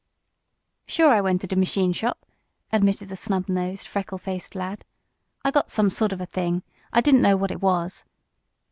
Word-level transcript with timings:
"Sure, 0.87 1.13
I 1.13 1.21
went 1.21 1.41
to 1.41 1.47
de 1.47 1.55
machine 1.55 1.93
shop," 1.93 2.17
admitted 2.71 3.09
the 3.09 3.15
snub 3.15 3.47
nosed, 3.47 3.85
freckled 3.85 4.23
faced 4.23 4.55
lad. 4.55 4.83
"I 5.45 5.51
got 5.51 5.69
some 5.69 5.91
sort 5.91 6.11
of 6.11 6.19
a 6.19 6.25
thing. 6.25 6.63
I 6.91 7.01
didn't 7.01 7.21
know 7.21 7.37
what 7.37 7.51
it 7.51 7.61
was." 7.61 8.03